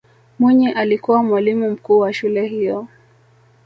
[0.39, 2.87] mwinyi alikuwa mwalimu mkuu wa shule hiyo